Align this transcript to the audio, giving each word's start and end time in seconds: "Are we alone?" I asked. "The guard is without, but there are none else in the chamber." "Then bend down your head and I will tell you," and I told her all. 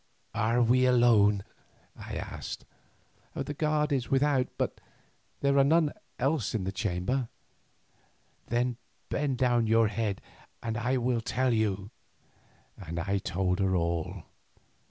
"Are 0.33 0.63
we 0.63 0.87
alone?" 0.87 1.43
I 1.95 2.15
asked. 2.17 2.65
"The 3.35 3.53
guard 3.53 3.91
is 3.91 4.09
without, 4.09 4.47
but 4.57 4.81
there 5.41 5.59
are 5.59 5.63
none 5.63 5.93
else 6.17 6.55
in 6.55 6.63
the 6.63 6.71
chamber." 6.71 7.29
"Then 8.47 8.77
bend 9.09 9.37
down 9.37 9.67
your 9.67 9.89
head 9.89 10.19
and 10.63 10.75
I 10.75 10.97
will 10.97 11.21
tell 11.21 11.53
you," 11.53 11.91
and 12.75 12.97
I 12.97 13.19
told 13.19 13.59
her 13.59 13.75
all. 13.75 14.23